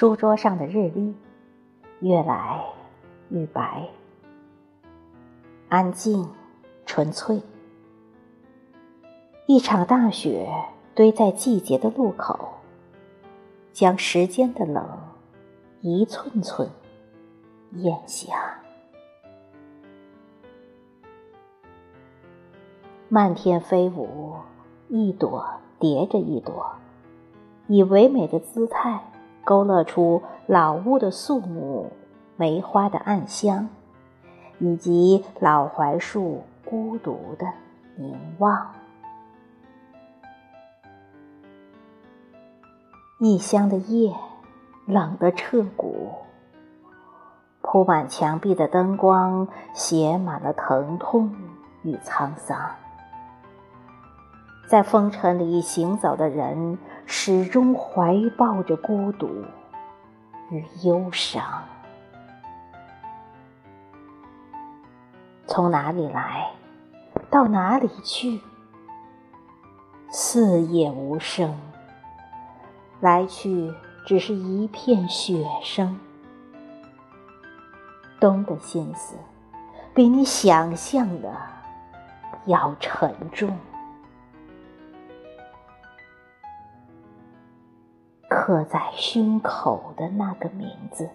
[0.00, 1.14] 书桌上的日历
[2.00, 2.64] 越来
[3.28, 3.86] 越白，
[5.68, 6.26] 安静，
[6.86, 7.42] 纯粹。
[9.44, 10.48] 一场大雪
[10.94, 12.48] 堆在季节的路口，
[13.74, 14.82] 将时间的冷
[15.82, 16.70] 一寸寸
[17.72, 18.58] 咽下。
[23.10, 24.32] 漫天飞舞，
[24.88, 25.46] 一朵
[25.78, 26.72] 叠着一朵，
[27.66, 28.98] 以唯美的姿态
[29.44, 31.90] 勾勒出老屋的肃穆、
[32.36, 33.68] 梅花的暗香，
[34.58, 37.46] 以及老槐树孤独的
[37.96, 38.70] 凝望。
[43.18, 44.14] 异乡的夜，
[44.86, 46.12] 冷得彻骨。
[47.62, 51.34] 铺满墙壁的灯光，写满了疼痛
[51.82, 52.58] 与沧桑。
[54.70, 59.28] 在风尘里行走的人，始终怀抱着孤独
[60.48, 61.42] 与忧伤。
[65.48, 66.52] 从哪里来，
[67.28, 68.40] 到哪里去？
[70.08, 71.52] 四野无声。
[73.00, 73.74] 来去
[74.06, 75.98] 只是一片雪声，
[78.20, 79.16] 冬的心思
[79.92, 81.34] 比你想象的
[82.46, 83.50] 要沉重，
[88.50, 91.08] 刻在胸口的那个名字，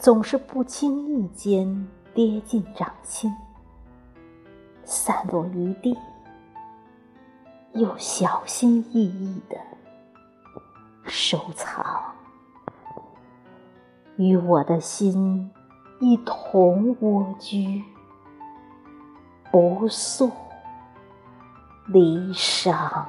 [0.00, 3.32] 总是不经意间跌进掌心，
[4.82, 5.96] 散落一地，
[7.74, 9.56] 又小心翼翼的。
[11.04, 11.84] 收藏，
[14.16, 15.52] 与我的心
[16.00, 17.80] 一同蜗居，
[19.52, 20.32] 不诉
[21.86, 23.04] 离殇。